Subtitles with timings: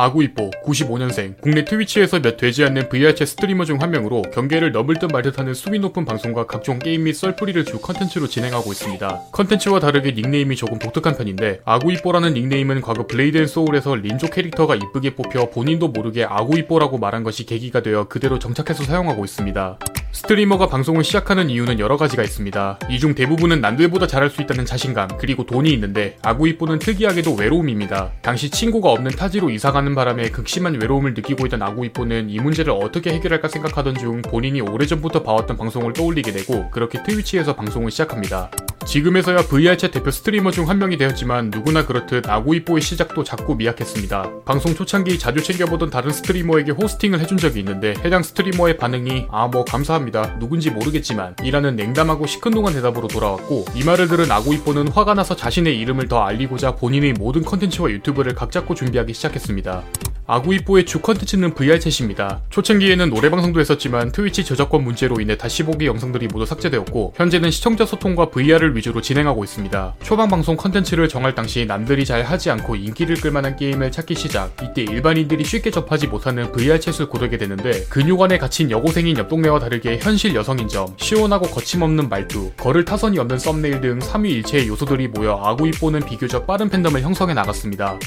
[0.00, 5.10] 아구이뽀 95년생 국내 Twitch에서 몇 되지 않는 VRChat streamer 중 한 명으로 경계를 넘을 듯
[5.10, 9.22] 말 듯하는 수위 높은 방송과 각종 게임 및 썰풀이를 주 컨텐츠로 진행하고 있습니다.
[9.32, 15.14] 컨텐츠와 다르게 닉네임이 조금 독특한 편인데 아구이뽀라는 닉네임은 과거 Blade and Soul에서 린조 캐릭터가 이쁘게
[15.16, 19.78] 뽑혀 본인도 모르게 아구이뽀라고 말한 것이 계기가 되어 그대로 정착해서 사용하고 있습니다.
[20.12, 22.78] streamer가 방송을 시작하는 이유는 여러 가지가 있습니다.
[22.90, 28.10] 이 중 대부분은 남들보다 잘할 수 있다는 자신감, 그리고 돈이 있는데 아구이뽀는 특이하게도 외로움입니다.
[28.20, 33.48] 당시 친구가 없는 타지로 이사가는 바람에 극심한 외로움을 느끼고 있던 아구이뽀는 이 문제를 어떻게 해결할까
[33.48, 38.50] 생각하던 중 본인이 오래전부터 봐왔던 방송을 떠올리게 되고 그렇게 Twitch에서 방송을 시작합니다.
[38.86, 44.42] 지금에서야 VRChat 대표 스트리머 중 한 명이 되었지만 누구나 그렇듯 아구이뽀의 시작도 작고 미약했습니다.
[44.44, 49.64] 방송 초창기 자주 챙겨보던 다른 streamer에게 hosting을 해준 적이 있는데 해당 streamer의 반응이 아 뭐
[49.64, 55.76] 감사합니다 누군지 모르겠지만 이라는 냉담하고 시큰둥한 대답으로 돌아왔고 이 말을 들은 아구이뽀는 화가 나서 자신의
[55.80, 59.82] 이름을 더 알리고자 본인의 모든 컨텐츠와 YouTube를 각 잡고 준비하기 시작했습니다.
[60.30, 62.42] 아구이뽀의 주 컨텐츠는 VRChat입니다.
[62.50, 68.30] 초창기에는 노래방송도 했었지만 Twitch 저작권 문제로 인해 다시 보기 영상들이 모두 삭제되었고 현재는 시청자 소통과
[68.30, 69.96] VR을 위주로 진행하고 있습니다.
[70.04, 74.82] 초반 방송 컨텐츠를 정할 당시 남들이 잘 하지 않고 인기를 끌만한 게임을 찾기 시작 이때
[74.82, 80.68] 일반인들이 쉽게 접하지 못하는 VRChat을 고르게 되는데 근육안에 갇힌 여고생인 옆 동네와 다르게 현실 여성인
[80.68, 86.68] 점, 시원하고 거침없는 말투, 거를 타선이 없는 썸네일 등 삼위일체의 요소들이 모여 아구이뽀는 비교적 빠른
[86.68, 87.98] 팬덤을 형성해 나갔습니다.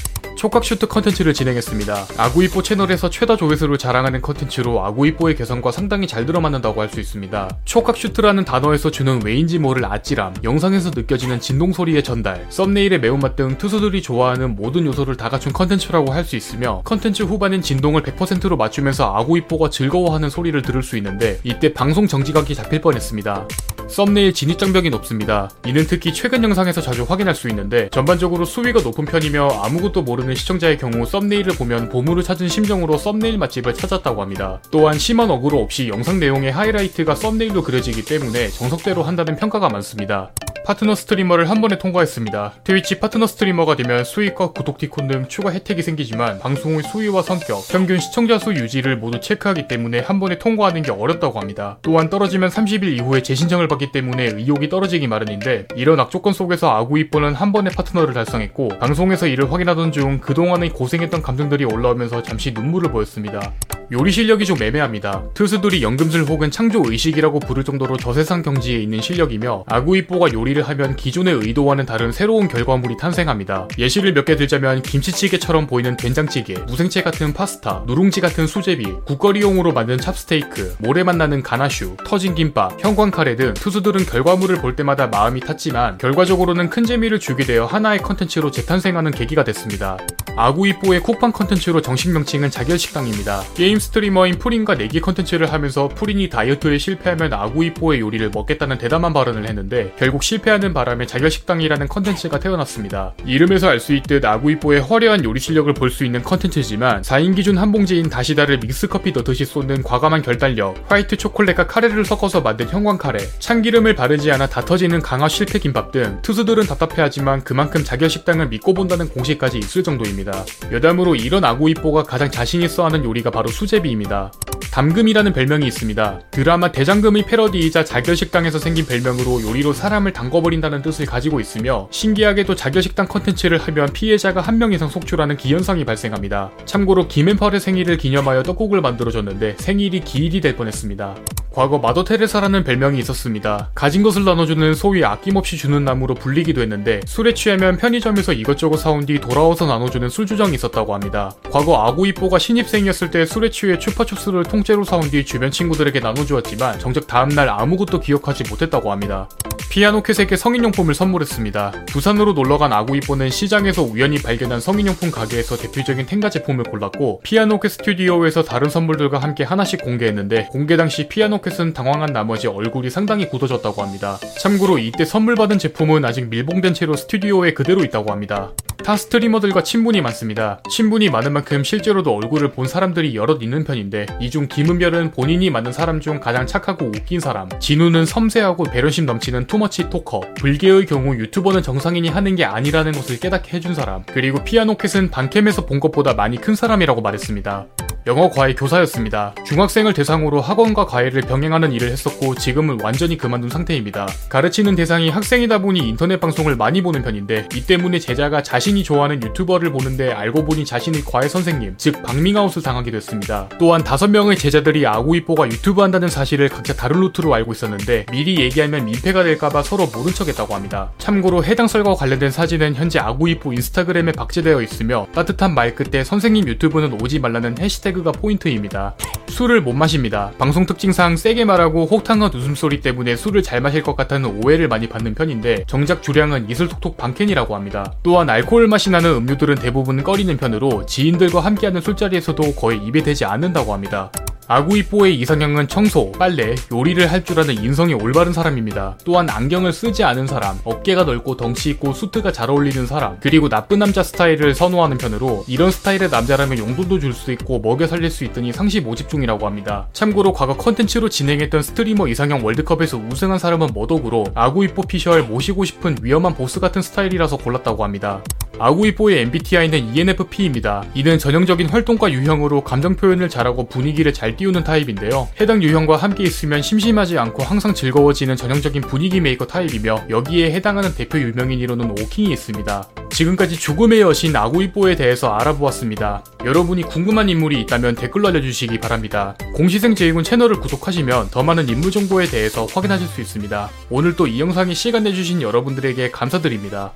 [0.44, 2.04] 촉각 슈트 컨텐츠를 진행했습니다.
[2.18, 7.48] 아구이뽀 채널에서 최다 조회수를 자랑하는 컨텐츠로 아구이뽀의 개성과 상당히 잘 들어맞는다고 할 수 있습니다.
[7.64, 13.56] 촉각 슈트라는 단어에서 주는 왜인지 모를 아찔함, 영상에서 느껴지는 진동 소리의 전달, thumbnail의 매운맛 등
[13.56, 19.14] 투수들이 좋아하는 모든 요소를 다 갖춘 컨텐츠라고 할 수 있으며 컨텐츠 후반인 진동을 100%로 맞추면서
[19.16, 23.48] 아구이뽀가 즐거워하는 소리를 들을 수 있는데 이때 방송 정지각이 잡힐 뻔했습니다.
[23.88, 25.50] 썸네일 진입장벽이 높습니다.
[25.66, 30.78] 이는 특히 최근 영상에서 자주 확인할 수 있는데 전반적으로 수위가 높은 편이며 아무것도 모르는 시청자의
[30.78, 34.60] 경우 thumbnail을 보면 보물을 찾은 심정으로 썸네일 맛집을 찾았다고 합니다.
[34.70, 40.32] 또한 심한 어그로 없이 영상 내용의 하이라이트가 thumbnail로 그려지기 때문에 정석대로 한다는 평가가 많습니다.
[40.64, 42.54] 파트너 streamer를 한 번에 통과했습니다.
[42.64, 48.00] Twitch 파트너 streamer가 되면 수익과 구독 티콘 등 추가 혜택이 생기지만 방송의 수위와 성격, 평균
[48.00, 51.76] 시청자 수 유지를 모두 체크하기 때문에 한 번에 통과하는 게 어렵다고 합니다.
[51.82, 57.52] 또한 떨어지면 30일 이후에 재신청을 받기 때문에 의욕이 떨어지기 마련인데 이런 악조건 속에서 아구이뽀는 한
[57.52, 63.52] 번에 파트너를 달성했고 방송에서 이를 확인하던 중 그동안의 고생했던 감정들이 올라오면서 잠시 눈물을 보였습니다.
[63.92, 65.22] 요리 실력이 좀 애매합니다.
[65.34, 71.34] 투수들이 연금술 혹은 창조 의식이라고 부를 정도로 저세상 경지에 있는 실력이며 아구이뽀가 요리를 하면 기존의
[71.34, 73.68] 의도와는 다른 새로운 결과물이 탄생합니다.
[73.78, 79.98] 예시를 몇 개 들자면 김치찌개처럼 보이는 된장찌개, 무생채 같은 파스타, 누룽지 같은 수제비, 국거리용으로 만든
[79.98, 86.70] 찹스테이크, 모래맛 나는 가나슈, 터진 김밥, 형광카레 등 투수들은 결과물을 볼 때마다 마음이 탔지만 결과적으로는
[86.70, 89.98] 큰 재미를 주게 되어 하나의 컨텐츠로 재탄생하는 계기가 됐습니다.
[90.36, 93.42] 아구이뽀의 쿡방 컨텐츠로 정식 명칭은 자결식당입니다.
[93.54, 99.92] 게임 streamer인 프린과 내기 컨텐츠를 하면서 프린이 다이어트에 실패하면 아구이뽀의 요리를 먹겠다는 대담한 발언을 했는데
[99.98, 103.14] 결국 실패하는 바람에 자결식당이라는 컨텐츠가 태어났습니다.
[103.26, 107.70] 이름에서 알 수 있듯 아구이뽀의 화려한 요리 실력을 볼 수 있는 컨텐츠지만 4인 기준 한
[107.70, 113.94] 봉지인 다시다를 믹스커피 넣듯이 쏟는 과감한 결단력, 화이트 초콜릿과 카레를 섞어서 만든 형광 카레, 참기름을
[113.94, 119.58] 바르지 않아 다 터지는 강화 실패 김밥 등 투수들은 답답해하지만 그만큼 자결식당을 믿고 본다는 공식까지
[119.58, 120.44] 있을 정도입니다.
[120.72, 124.32] 여담으로 이런 아구이뽀가 가장 자신 있어 하는 요리가 바로 수제비입니다.
[124.72, 126.20] 담금이라는 별명이 있습니다.
[126.32, 133.58] 드라마 대장금의 패러디이자 자결식당에서 생긴 별명으로 요리로 사람을 담궈버린다는 뜻을 가지고 있으며 신기하게도 자결식당 컨텐츠를
[133.58, 136.50] 하면 피해자가 한 명 이상 속출하는 기현상이 발생합니다.
[136.64, 141.16] 참고로 김앤펄의 생일을 기념하여 떡국을 만들어줬는데 생일이 기일이 될 뻔했습니다.
[141.54, 143.70] 과거 마더 테레사라는 별명이 있었습니다.
[143.76, 149.20] 가진 것을 나눠주는 소위 아낌없이 주는 나무로 불리기도 했는데 술에 취하면 편의점에서 이것저것 사온 뒤
[149.20, 151.32] 돌아와서 나눠주는 술주정이 있었다고 합니다.
[151.52, 157.48] 과거 아구이뽀가 신입생이었을 때 술에 취해 추파춥스를 통째로 사온 뒤 주변 친구들에게 나눠주었지만 정작 다음날
[157.48, 159.28] 아무것도 기억하지 못했다고 합니다.
[159.70, 161.86] 피아노 캣에게 성인용품을 선물했습니다.
[161.88, 168.44] 부산으로 놀러간 아구이뽀는 시장에서 우연히 발견한 성인용품 가게에서 대표적인 텐가 제품을 골랐고 피아노 캣 스튜디오에서
[168.44, 174.18] 다른 선물들과 함께 하나씩 공개했는데 공개 당시 피아노 캣은 당황한 나머지 얼굴이 상당히 굳어졌다고 합니다.
[174.38, 178.52] 참고로 이때 선물 받은 제품은 아직 밀봉된 채로 스튜디오에 그대로 있다고 합니다.
[178.84, 180.60] 타 스트리머들과 친분이 많습니다.
[180.68, 185.72] 친분이 많은 만큼 실제로도 얼굴을 본 사람들이 여럿 있는 편인데 이 중 김은별은 본인이 만난
[185.72, 191.14] 사람 중 가장 착하고 웃긴 사람, 진우는 섬세하고 배려심 넘치는 too much talker, 불개의 경우
[191.14, 196.12] 유튜버는 정상인이 하는 게 아니라는 것을 깨닫게 해준 사람, 그리고 피아노 캣은 방캠에서 본 것보다
[196.12, 197.66] 많이 큰 사람이라고 말했습니다.
[198.06, 199.34] 영어 과외 교사였습니다.
[199.46, 204.06] 중학생을 대상으로 학원과 과외를 병행하는 일을 했었고 지금은 완전히 그만둔 상태입니다.
[204.28, 209.72] 가르치는 대상이 학생이다 보니 인터넷 방송을 많이 보는 편인데 이 때문에 제자가 자신이 좋아하는 유튜버를
[209.72, 213.48] 보는데 알고 보니 자신의 과외 선생님, 즉 박밍아웃을 당하게 됐습니다.
[213.58, 218.84] 또한 다섯 명의 제자들이 아구이뽀가 유튜브 한다는 사실을 각자 다른 루트로 알고 있었는데 미리 얘기하면
[218.84, 220.92] 민폐가 될까봐 서로 모른 척했다고 합니다.
[220.98, 227.00] 참고로 해당 썰과 관련된 사진은 현재 아구이뽀 인스타그램에 박제되어 있으며 따뜻한 말 끝에 선생님 유튜브는
[227.00, 228.94] 오지 말라는 해시태그 가 포인트입니다.
[229.28, 230.30] 술을 못 마십니다.
[230.38, 235.14] 방송 특징상 세게 말하고 호탕한 웃음소리 때문에 술을 잘 마실 것 같다는 오해를 많이 받는
[235.14, 237.92] 편인데 정작 주량은 이슬톡톡 반캔이라고 합니다.
[238.02, 243.72] 또한 알코올 맛이 나는 음료들은 대부분 꺼리는 편으로 지인들과 함께하는 술자리에서도 거의 입에 대지 않는다고
[243.72, 244.10] 합니다.
[244.46, 248.98] 아구이뽀의 이상형은 청소, 빨래, 요리를 할 줄 아는 인성이 올바른 사람입니다.
[249.04, 253.78] 또한 안경을 쓰지 않은 사람, 어깨가 넓고 덩치 있고 수트가 잘 어울리는 사람, 그리고 나쁜
[253.78, 258.52] 남자 스타일을 선호하는 편으로 이런 스타일의 남자라면 용돈도 줄 수 있고 먹여 살릴 수 있다니
[258.52, 259.86] 상시 모집 중이라고 합니다.
[259.92, 266.34] 참고로 과거 컨텐츠로 진행했던 스트리머 이상형 월드컵에서 우승한 사람은 머독으로 아구이뽀 피셜 모시고 싶은 위험한
[266.34, 268.20] 보스 같은 스타일이라서 골랐다고 합니다.
[268.58, 270.84] 아구이뽀의 MBTI는 ENFP입니다.
[270.94, 275.28] 이는 전형적인 활동가 유형으로 감정 표현을 잘하고 분위기를 잘 띄우는 타입인데요.
[275.40, 281.18] 해당 유형과 함께 있으면 심심하지 않고 항상 즐거워지는 전형적인 분위기 메이커 타입이며 여기에 해당하는 대표
[281.18, 282.88] 유명인으로는 오킹이 있습니다.
[283.10, 286.24] 지금까지 죽음의 여신 아구이뽀에 대해서 알아보았습니다.
[286.44, 289.36] 여러분이 궁금한 인물이 있다면 댓글로 알려주시기 바랍니다.
[289.54, 293.70] 공시생 제이군 채널을 구독하시면 더 많은 인물 정보에 대해서 확인하실 수 있습니다.
[293.90, 296.94] 오늘 또 이 영상에 시간 내주신 여러분들에게 감사드립니다.